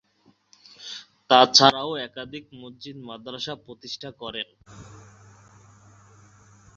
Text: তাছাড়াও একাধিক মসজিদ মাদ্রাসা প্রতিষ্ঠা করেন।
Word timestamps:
তাছাড়াও 1.29 1.91
একাধিক 2.07 2.45
মসজিদ 2.53 2.97
মাদ্রাসা 3.09 3.53
প্রতিষ্ঠা 3.65 4.09
করেন। 4.21 4.47